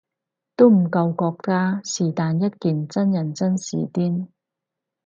[0.55, 4.29] 都唔夠國家是但一件真人真事癲